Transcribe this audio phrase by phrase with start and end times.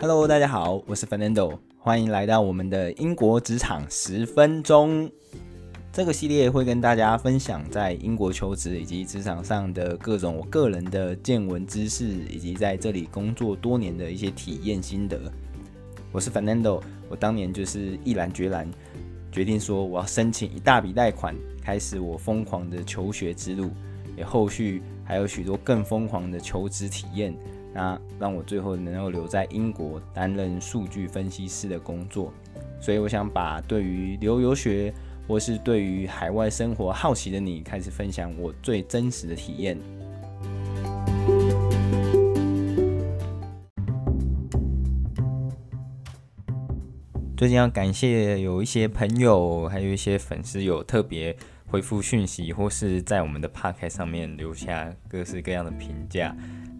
[0.00, 5.10] Hello，大家好，我是 Fernando，欢迎来到我们的英国职场十分钟。
[5.92, 15.20] 这个系列会跟大家分享在英国求职以及职场上的各种我个人的见闻知识，以及在这里工作多年的一些体验心得。
[16.12, 18.70] 我是 Fernando，我当年就是毅然决然
[19.32, 23.72] 决定说我要申请一大笔贷款，开始我疯狂的求学之路，
[24.16, 27.34] 也后续还有许多更疯狂的求职体验。
[27.74, 32.32] 那让我最后能够留在英国担任数据分析师的工作，
[32.80, 34.92] 所以我想把对于留游学
[35.26, 39.78] 或是对于海外生活好奇的你，开始分享我最真实的体验。
[47.36, 51.36] 最近要感谢有一些朋友，还有一些粉丝有特别
[51.68, 56.34] 回复讯息，或是在我们的 podcast 上面留下各式各样的评价。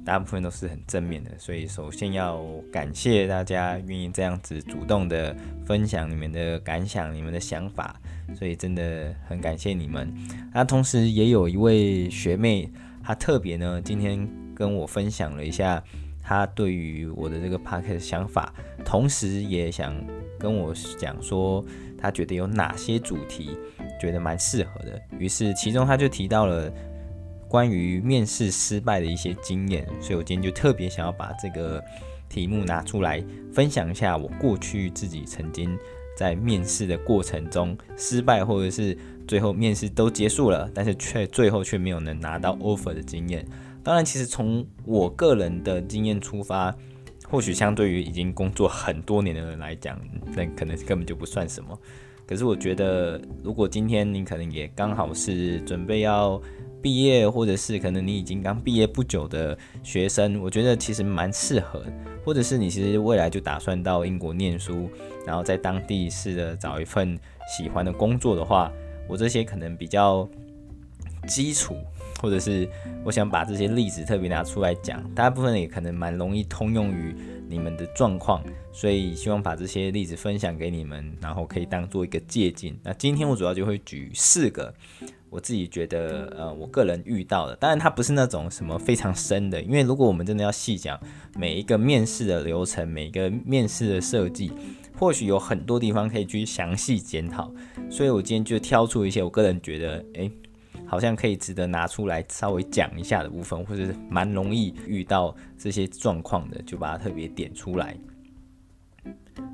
[0.08, 2.42] 大部分都是很正面的，所以首先要
[2.72, 8.00] 感谢大家愿意这样子主动的分享你们的感想、你们的想法，
[8.34, 10.10] 所以真的很感谢你们。
[10.54, 12.70] 那同时也有一位学妹，
[13.02, 15.84] 她特别呢今天跟我分享了一下
[16.22, 18.50] 她对于我的这个 podcast 的想法，
[18.86, 19.94] 同时也想
[20.38, 21.62] 跟我讲说
[21.98, 23.50] 她觉得有哪些主题
[24.00, 24.98] 觉得蛮适合的。
[25.18, 26.72] 于是其中她就提到了。
[27.48, 31.82] 关于面试失败的一些经验，所以我今天就特别想要把这个
[32.28, 35.76] 题目拿出来分享一下，我过去自己曾经
[36.16, 38.96] 在面试的过程中失败，或者是
[39.26, 43.46] 最后面试都结束了，但是却最后却没有能拿到 offer 的经验。
[43.82, 46.74] 当然，其实从我个人的经验出发，
[47.30, 49.98] 或许相对于已经工作很多年的人来讲，
[50.36, 51.78] 那可能根本就不算什么。
[52.26, 56.38] 可是我觉得，如果今天你可能也刚好是准备要
[56.82, 61.82] 毕业，或者是可能你已经刚毕业不久的学生，我觉得其实蛮适合。
[62.24, 64.90] 或者是你其实未来就打算到英国念书，
[65.26, 67.18] 然后在当地试着找一份
[67.56, 68.70] 喜欢的工作的话，
[69.08, 70.28] 我这些可能比较
[71.26, 71.74] 基础，
[72.20, 72.68] 或者是
[73.02, 77.14] 我想把这些例子特别拿出来讲，大部分也可能蛮容易通用于
[77.48, 82.76] 你们的状况，所以希望把这些例子分享给你们，然后可以当做一个借鉴。
[82.82, 84.74] 那今天我主要就会举四个。
[85.30, 90.98] 我自己觉得，呃，我个人遇到的，当然它不是那种什么非常深的，因为如果我们真的要细讲
[91.36, 94.50] 每一个面试的流程，每一个面试的设计，
[94.98, 97.52] 或许有很多地方可以去详细检讨。
[97.90, 100.30] 所以我今天就挑出一些我个人觉得，诶，
[100.86, 107.94] 好像可以值得拿出来稍微讲一下的部分，或者是蛮容易遇到这些状况的，就把它特别点出来。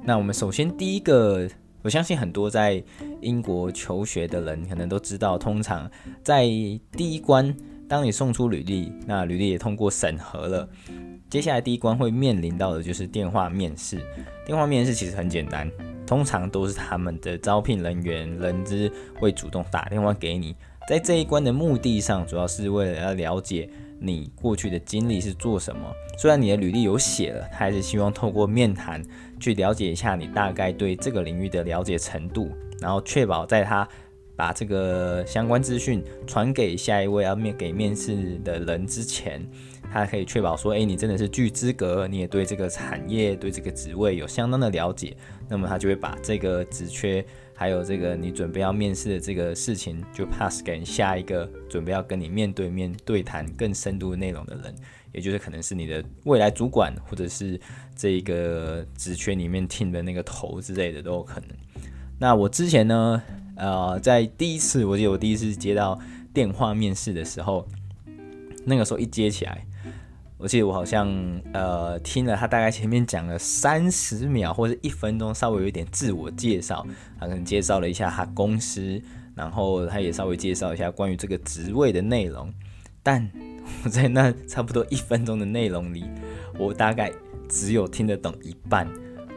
[0.04, 1.48] 那我们首先第一个。
[1.84, 2.82] 我相信很多在
[3.20, 5.88] 英国求学的人可能都知道，通常
[6.22, 7.54] 在第一关，
[7.86, 10.66] 当你送出履历，那履历也通过审核了，
[11.28, 14.00] 接下来第一关会面临到的就是电话面试。
[14.46, 15.70] 电话面试其实很简单，
[16.06, 18.90] 通常都是他们的招聘人员人资
[19.20, 20.56] 会主动打电话给你，
[20.88, 23.68] 在这一关的目的上，主要是为了要了解
[24.06, 25.80] 你过去的经历是做什么。
[26.18, 29.02] 虽然你的履历有写了，他还是希望透过面谈。
[29.40, 32.48] 去了解一下你大概对这个领域的了解程度，
[32.80, 33.86] 然后确保在他
[34.36, 39.46] 把这个相关资讯传给下一位要面给面试的人之前，
[39.92, 45.14] 他可以确保说，诶，你真的是具资格，你也对这个产业、对这个职位有相当的了解，
[45.46, 47.22] 那么他就会把这个职缺，
[47.54, 54.74] 还有这个你准备要面试的这个事情，就 pass 给下一个准备要跟你面对面对谈更深度内容的人。
[55.12, 57.60] 也就是可能是你的未来主管，或者是
[57.94, 61.50] 这个职缺里面听的那个头之类的都有可能。
[62.18, 63.22] 那我之前呢，
[63.54, 65.96] 呃，在第一次，我记得我第一次接到
[66.32, 67.64] 电话面试的时候，
[68.64, 69.64] 那个时候一接起来，
[70.38, 71.08] 我记得我好像
[71.52, 76.86] 呃听了他大概前面讲了三十秒或者一分钟，稍微有一点自我介绍，
[77.18, 79.00] 他可能介绍了一下他公司，
[79.34, 82.52] 然后他也稍微介绍一下关于这个职位的内容，
[83.02, 83.30] 但。
[83.82, 86.04] 我在那差不多一分钟的内容里，
[86.58, 87.10] 我大概
[87.48, 88.86] 只有听得懂一半。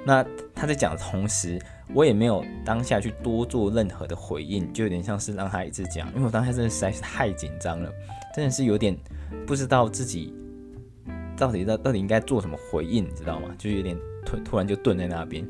[0.05, 0.21] 那
[0.53, 1.57] 他在讲的同时，
[1.93, 6.09] 我也没有当下去多做任何的回应，就有点像是让他一直讲。
[6.09, 7.89] 因为我当下真的实在是太紧张了，
[8.35, 8.97] 真的是有点
[9.45, 10.33] 不知道自己
[11.37, 13.55] 到底到到底应该做什么回应，你知道吗？
[13.57, 15.47] 就有点突突然就顿在那边。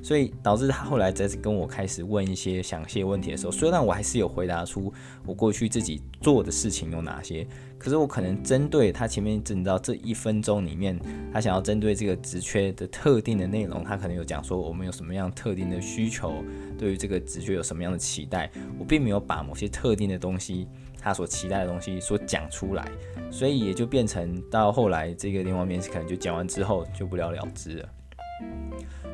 [0.00, 4.92] 所以导致他后来再次跟我开始问一些详细问题的时候，虽然我还是有回答出
[5.26, 7.44] 我过去自己做的事情有哪些，
[7.76, 10.98] 可是我可能针对他前面整到这一分钟里面，
[11.32, 16.44] 他想要针对这个职缺的特定的内容，他可能有讲说我们有什么样特定的需求，
[16.78, 18.48] 对于这个职缺有什么样的期待，
[18.78, 20.68] 我并没有把某些特定的东西，
[21.00, 22.86] 他所期待的东西所讲出来，
[23.30, 27.88] 所以也就变成到后来这个电话面试可能就讲完之后就不了了之了。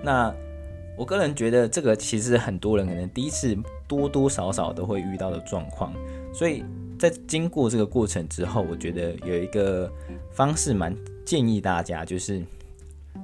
[0.03, 0.35] 那
[0.97, 3.57] 我个人觉得这个其实很多人可能第一次
[3.89, 5.93] 多多少少都会遇到的状况，
[6.33, 6.65] 所以
[6.99, 9.91] 在经过这个过程之后，我觉得有一个
[10.31, 10.95] 方式蛮
[11.25, 12.41] 建议大家，就是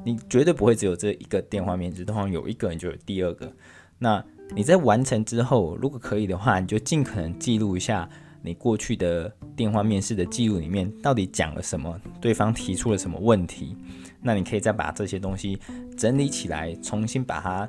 [0.05, 3.53] 你绝对不会只有这一个电话面试，通常有一个人就有第二个。
[3.99, 8.09] 那你在完成之后，如果可以的话，你就尽可能记录一下
[8.42, 13.76] 你过去的电话面试的记录里面到底讲了什么，对方提出了什么问题。
[14.22, 15.58] 那你可以再把这些东西
[15.96, 17.69] 整理起来，重新把它，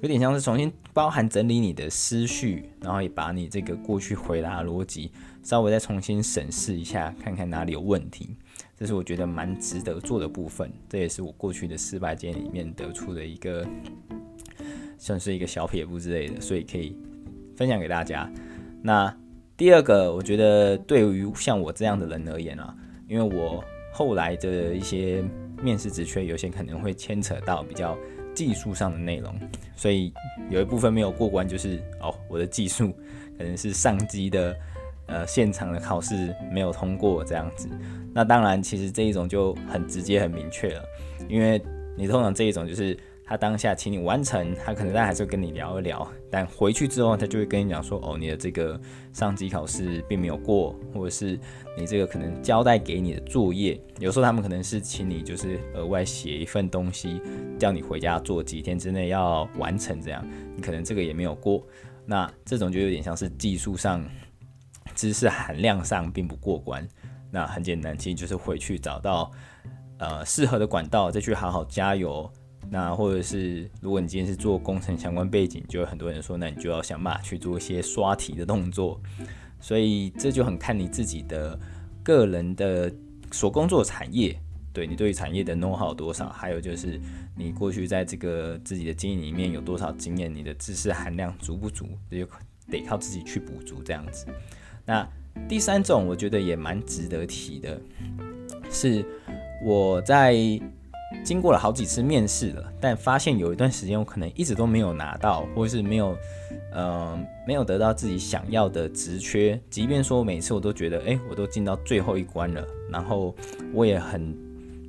[0.00, 5.10] 有点像是重新包含整理你的思绪，然后也把你这个过去回答逻辑
[5.42, 8.36] 稍微再重新审视一下，看看哪里有问题。
[8.78, 13.66] 这是我觉得蛮值得做的部分，这也是我过去的失败经验里面得出的一个，
[14.96, 16.96] 算是一个小撇步之类的，所以可以
[17.54, 18.30] 分享给大家。
[18.80, 19.14] 那
[19.60, 22.74] 第二个，我觉得对于像我这样的人而言啊，
[23.06, 23.62] 因为我
[23.92, 25.22] 后来的一些。
[25.62, 27.94] 面试职缺有些可能会牵扯到比较
[28.34, 29.38] 技术上的内容，
[29.76, 30.10] 所以
[30.48, 32.94] 有一部分没有过关，就是哦，我的技术
[33.36, 34.56] 可能是上机的
[35.04, 37.68] 呃现场的考试没有通过这样子。
[38.14, 40.82] 那当然，其实这一种就很直接很明确了，
[41.28, 41.62] 因为
[41.94, 42.96] 你通常这一种就是。
[43.30, 48.78] 他当下请你完成，他可能但还是会跟你聊一聊，但回去之后他就会跟你讲说，哦，你的这个
[49.12, 51.38] 上机考试并没有过，或者是
[51.78, 57.22] 你这个可能交代给你的作业，有时候他们可能是请你就是额外写一份东西，
[57.56, 61.64] 叫你回家做几天之内要完成这样，你可能这个也没有过，
[62.04, 64.04] 那这种就有点像是技术上、
[64.96, 66.84] 知识含量上并不过关，
[67.30, 69.30] 那很简单，其实就是回去找到
[69.98, 72.28] 呃适合的管道，再去好好加油。
[72.68, 79.00] 那或者是，如果你今天是做工程相关背景，就有很多人说，那你就要想办法去做一些刷题的动作。
[79.60, 81.58] 所以这就很看你自己的
[82.02, 82.92] 个人的
[83.32, 84.38] 所工作产业，
[84.72, 87.00] 对你对于产业的 know how 多少，还有就是
[87.36, 92.28] 你过去在这个自己的经验里面有多少经验，你的知识含量足不足，这就
[92.70, 94.26] 得靠自己去补足这样子。
[94.86, 95.08] 那
[95.48, 97.80] 第三种我觉得也蛮值得提的，
[98.70, 99.04] 是
[99.64, 100.36] 我在。
[101.24, 106.16] 经过了好几次面试了，但发现有一段时间我可能一直都没有拿到，或者是没有，
[106.72, 109.60] 呃，没有得到自己想要的职缺。
[109.68, 113.34] 即便说每次我都觉得，哎，我都进到最后一关了，然后
[113.72, 114.34] 我也很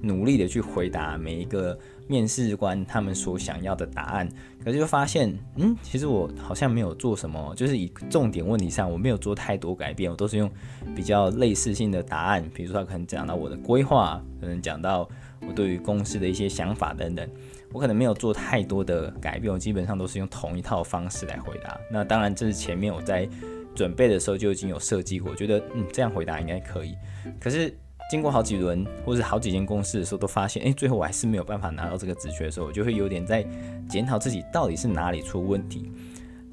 [0.01, 1.77] 努力的去回答每一个
[2.11, 4.27] 面试官他们所想要的答案，
[4.63, 10.51] 可是就发现，嗯，其实我好像没有做什么，就是以重点问题上我没有做太多改变，我都是用
[10.95, 15.09] 比较类似性的答案，比如说他可能讲到我的规划，可能讲到。
[15.47, 17.27] 我对于公司的一些想法等等，
[17.73, 21.75] 我可能没有做太多的改变，我基本上都是用同一套方式来回答。
[21.91, 23.27] 那当然，这是前面我在
[23.73, 26.95] 准备的时候就已经有设计过，我觉得嗯这样回答应该可以。
[27.39, 27.75] 可是
[28.11, 33.41] 经过好几轮或者好几间公司的时候，都发现，诶，最后我还是没有办法拿到这个职缺的时候，我就会有点在
[33.87, 35.89] 检讨自己到底是哪里出问题。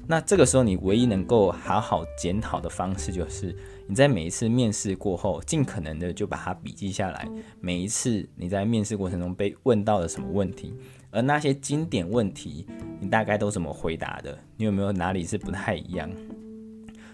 [0.07, 3.53] 那这个时候，你唯一能够好好检讨的方式就是。
[3.87, 7.27] 你在每一次面试过后，尽可能的就把它笔记下来。
[7.59, 10.73] 每一次你在面试过程中被问到了什么问题，
[11.11, 12.65] 而那些经典问题，
[13.01, 14.37] 你大概都怎么回答的？
[14.55, 16.09] 你有没有哪里是不太一样？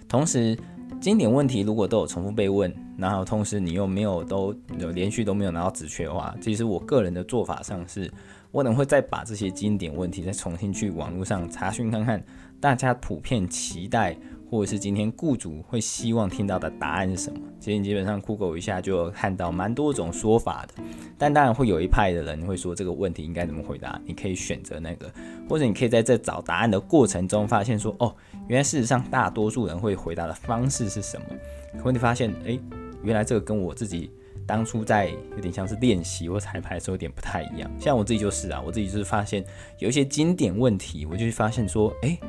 [0.07, 0.55] 同时，
[0.99, 8.11] 经典问题如果都有重复被问，然后同时你又没有都有连续都没有拿到职缺的话，其实我个人的做法上是，
[8.51, 12.23] 我可能会再把这些经典问题再重新去网络上查询看看，
[12.59, 14.17] 大家普遍期待。
[14.47, 17.39] 或者是今天雇主会希望听到的答案是什么？
[17.59, 20.83] 其实你基本上 Google 一下就看到蛮多种说法的，
[21.17, 25.11] 但当然会有一派的人会说这个问题应该怎么回答，你可以选择那个，
[25.49, 28.15] 或者你可以在这找答案的过程中发现说，哦，
[28.47, 31.27] 原来事实上大多数人会回答的方式是什么？
[31.77, 32.59] 可问题发现，诶，
[33.03, 34.11] 原来这个跟我自己
[34.45, 37.71] 当初在有点像是练习或彩排的时候有点不太一样。
[37.79, 39.43] 像我自己就是啊，我自己就是发现
[39.79, 42.19] 有一些经典问题，我就发现说，诶。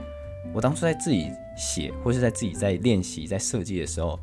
[0.54, 4.18] 我当初在自己写，或是在自己在练习、在设计的时候，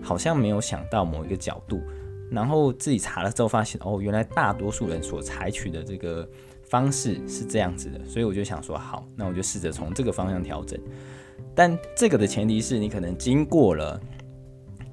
[0.00, 1.82] 好像没有想到某一个角度，
[2.30, 6.26] 然后自己查了之后发现，哦，原来大多数人所采取的这个
[6.62, 10.80] 方式是这样子的，所以我就想说，好，那我就试着从这个方向调整。
[11.56, 13.98] 但这个的前提是你可能经过了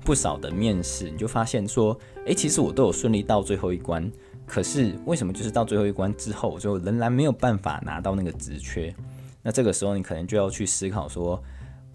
[0.06, 4.10] 不少的面试，你就发现说，诶，其实我都有顺利到最后一关，
[4.48, 8.96] 可是为什么就是到最后一关之后，就仍然没有办法拿到那个职缺？
[9.42, 11.44] 那这个时候，你可能就要去思考说，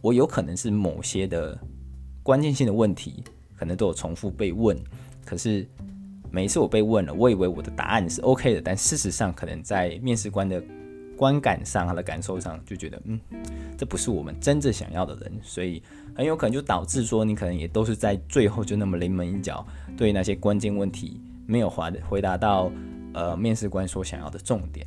[0.02, 1.58] 我有可能是某些的
[2.22, 3.24] 关键性的问题，
[3.56, 4.78] 可能都有重复被问。
[5.24, 5.66] 可是
[6.30, 10.62] 每一次我被问了，我以为我的答案是 OK 的，但事实上，可能在面试官的
[11.18, 13.20] 观感上，他的感受上，就觉得，嗯，
[13.76, 15.82] 这不是我们真正想要的人，所以
[16.14, 22.70] 很有可能就导致说，你可能也都是在最后就那么临门一脚，对那些关键问题没有回回答到，
[23.14, 24.86] 呃，面试官所想要的重点。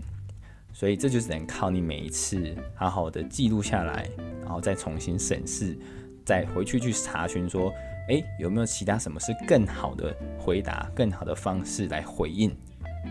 [0.73, 4.09] 所以这就只能靠你每一次好好的记录下来，
[4.39, 5.77] 然后再重新审视，
[6.25, 7.73] 再回去去查询说，
[8.07, 12.55] 诶，有没有其他什么是更好的回答、更好的方式来回应？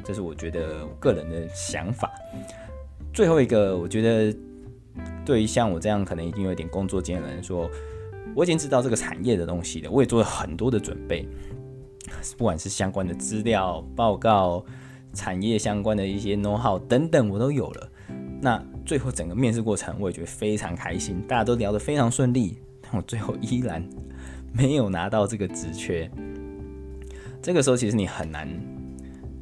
[0.02, 2.10] 这是我觉得我个人的想法。
[3.12, 4.36] 最后一个，我觉得
[5.24, 7.68] 对于像我这样可能已经有点工作经验的人说，
[8.34, 11.26] 我已经知道这个产业的东西了，我也做了很多的准备，
[12.36, 14.64] 不管是相关的资料、报告。
[15.12, 17.90] 产业相关的一些 know how 等等，我都有了。
[18.40, 22.58] 那最后整个面试过程，我也觉得非常开心，大家都聊得非常顺利。
[22.80, 23.84] 但我最后依然
[24.52, 26.08] 没有拿到这个职缺。
[27.42, 28.48] 这个时候，其实你很难，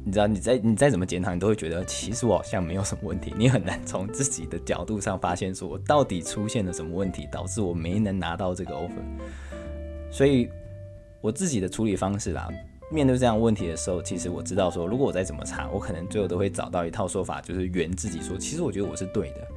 [0.09, 3.31] 你知道，你再你再怎么检讨，你都会觉得其实我好像没有什么问题。
[3.37, 10.09] 你很难从自己的角度上发现，说我到底出现了什么问题，导致我没能拿到这个 offer。
[10.09, 10.49] 所以
[11.21, 12.49] 我自己的处理方式啦。
[12.91, 19.47] 面对这样问题的时候，其实我知道说，如果我再怎么查，我可能最后都会找到一套说法，就是圆自己说，其实我觉得我是对的。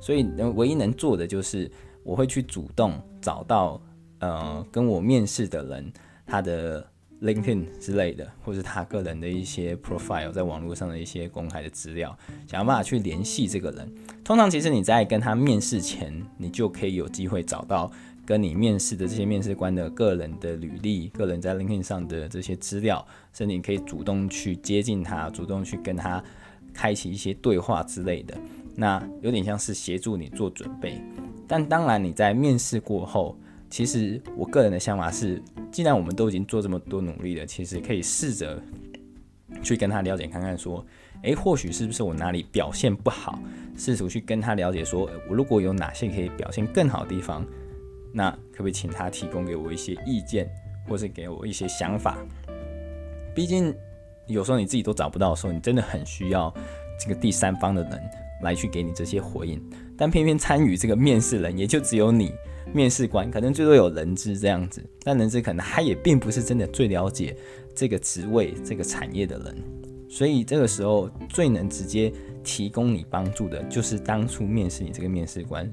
[0.00, 0.26] 所以，
[0.56, 1.70] 唯一能做的就是，
[2.02, 3.80] 我会去主动找到，
[4.18, 5.92] 呃，跟我面试的人
[6.26, 6.84] 他的
[7.22, 13.92] LinkedIn 之类的，或是他个人的一些 profile，在网络上的一些公开的资料，想办法去联系这个人。
[14.24, 17.90] 通常，其实你在跟他面试前，你就可以有机会找到。
[18.26, 26.22] 跟你面试的这些面试官的个人的履历、个人在 LinkedIn 上的这些资料，甚至你可以主动去接近他，主动去跟他
[26.72, 28.36] 开启一些对话之类的。
[28.76, 31.02] 那有点像是协助你做准备。
[31.48, 33.36] 但当然你在面试过后，
[33.70, 38.60] 其实我个人的想法是，既然我们都已经做这么多努力了，其实可以试着
[39.62, 40.84] 去跟他了解看看，说，
[41.22, 43.38] 诶，或许是不是我哪里表现不好？
[43.76, 47.46] 试图去跟他了解，说我如果有哪些可以表现更好的地方。
[48.12, 50.50] 那可不可以请他提供给我一些意见，
[50.88, 52.18] 或是给我一些想法？
[53.32, 53.72] 毕竟
[54.26, 56.52] 有时候你自己都找不到的时候，你真的很需要
[56.98, 58.10] 这个第三方的人
[58.42, 59.62] 来去给你这些回应。
[59.96, 62.32] 但偏偏参与这个面试人也就只有你，
[62.72, 67.36] 面试官可能最多有人资这样子，但人资可能他也并不是真的最了解
[67.74, 69.56] 这个职位、这个产业的人。
[70.08, 75.70] 所以这个时候最能直接提供你帮助的，就是当初面试你这个面试官。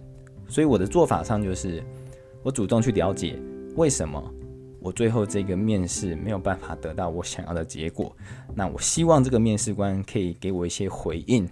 [0.48, 1.84] 所以我的做法上就是。
[2.44, 3.38] 我主动去了解
[3.76, 4.24] 为什么
[4.80, 8.16] 我最后这个面试没有办法得到我想要的结果。
[8.56, 11.46] 那我希望这个面试官可以给我一些回应。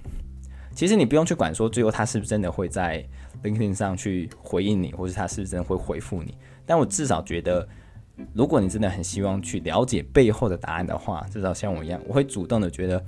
[0.76, 3.04] 其实你不用去管说最后他是不是真的会在
[3.44, 6.38] LinkedIn 上去回应你，或是他是不是真的会回复你。
[6.66, 7.68] 但我至少觉得，
[8.34, 13.06] 如果你真的很希望去了解背后的答案的话，至少像我一样，我会主动的觉得，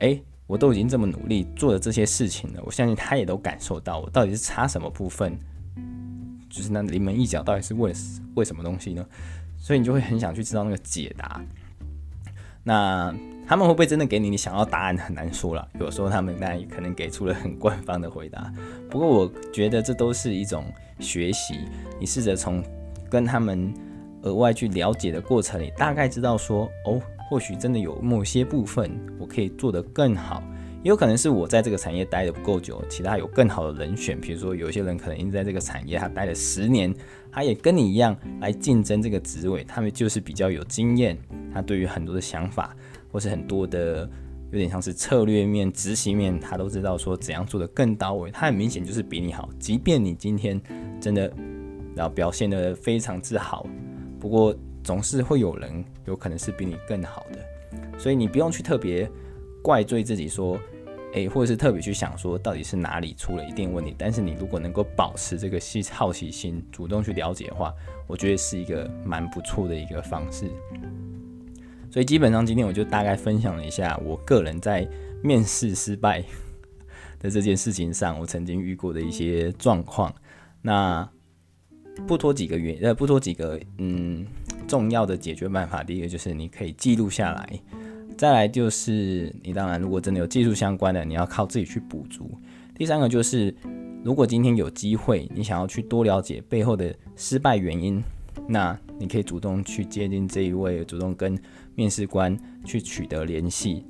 [0.00, 5.38] 哎，我都已经这么努力做了这些事情了，我相信他也都感受到我到底是差什么部分。
[6.50, 7.90] 就是那临门一脚到底是为
[8.34, 9.06] 为什么东西呢？
[9.56, 11.42] 所以你就会很想去知道那个解答。
[12.64, 13.14] 那
[13.46, 15.68] 他们会不会真的给你你想要答案很难说了。
[15.80, 18.52] 有时候他们当然可能给出了很官方的回答。
[18.88, 20.64] 不过我觉得这都是一种
[20.98, 21.68] 学习。
[21.98, 22.62] 你试着从
[23.10, 23.72] 跟他们
[24.22, 30.42] 额外去了解的过程里，大概知道说哦，或许真的有某些部分我可以做得更好。
[30.82, 34.20] 也有可能是我在这个产业待得不够久，其他有更好的人选。
[34.20, 36.92] 比如说，有些人可能已经在这个产业他待了十年，
[37.30, 41.16] 他也跟你一样来竞争这个职位，他们就是比较有经验，
[41.54, 42.76] 他对于很多的想法
[43.12, 44.10] 或是很多的
[44.50, 48.28] 有点像是策略面、执行面，他都知道说怎样做得更到位。
[48.32, 50.60] 他很明显就是比你好，即便你今天
[51.00, 51.32] 真的
[51.94, 53.68] 然后表现得非常之好，
[54.18, 57.38] 不过总是会有人有可能是比你更好的，
[58.00, 59.08] 所以你不用去特别
[59.62, 60.58] 怪罪自己说。
[61.12, 67.74] 诶，或者是特别去想说到底是哪里出了一定问题，但是你如果能够保持这个好奇心，主动去了解的话，
[68.06, 70.50] 我觉得是一个蛮不错的一个方式。
[71.90, 74.88] 所以基本上今天我就大概分享了一下我个人在
[75.22, 76.24] 面试失败
[77.20, 80.14] 的这件事情上，我曾经遇过的一些状况。
[80.62, 81.06] 那
[82.06, 84.26] 不拖几个月，呃，不拖几个嗯
[84.66, 85.84] 重要的解决办法。
[85.84, 87.60] 第一个就是你可以记录下来。
[88.16, 92.30] 再来就是，你当然如果真的有技术相关的，你要靠自己去补足。
[92.74, 93.54] 第三个就是，
[94.04, 98.02] 如果今天有机会，你想要去多了解背后的失败原因，
[98.48, 101.38] 那你可以主动去接近这一位，主动跟
[101.74, 103.84] 面试官去取得联系，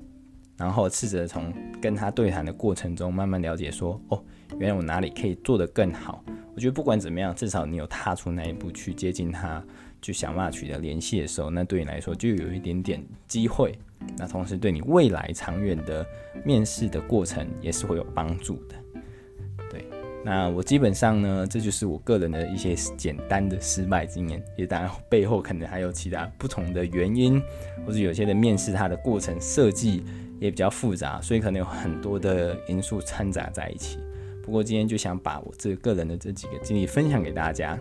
[0.56, 4.22] 然后试着从跟他对谈的过程中慢慢了解说，哦，
[4.58, 6.24] 原来我哪里可以做得更好。
[6.54, 9.64] 我觉得不管怎么样，至少你有踏出那一步去接近他，
[10.02, 13.78] 去想办法取得联系的时候，那对你来说就有一点点机会。
[14.18, 16.04] 那同时对你未来长远的
[16.44, 18.74] 面试的过程也是会有帮助的。
[19.70, 19.84] 对，
[20.24, 27.40] 那我基本上呢，这就是我个人的一些简单的失败经验，也当然背后可能还有其他不同的原因，
[27.86, 30.02] 或者有些的面试它的过程设计
[30.40, 33.98] 也比较复杂，所以可能有很多的因素掺杂在一起。
[34.42, 37.78] 不过今天就想把我这个人的这几个经历分享给大家，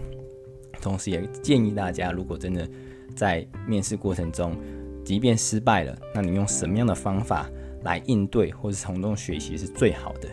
[0.82, 2.68] 同时也建议大家，如果真的
[3.16, 4.58] 在面试过程中，
[5.06, 7.50] 即便失败了，那你用什么样的方法
[7.84, 10.28] 来应对，或是从中学习是最好的。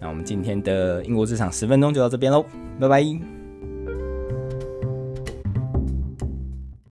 [0.00, 2.44] 那我们今天的英国职场十分钟就到这边喽，
[2.80, 3.43] 拜拜。